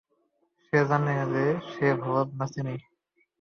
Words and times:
সে 0.65 0.79
জানে 0.89 1.15
যে, 1.33 1.45
সে 1.71 1.87
ভালো 2.01 2.21
নাচেনি। 2.37 2.75